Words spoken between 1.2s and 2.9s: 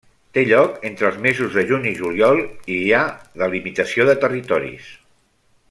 mesos de juny i juliol, i hi